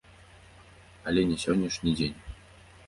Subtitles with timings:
[1.11, 2.19] Але не сённяшні дзень.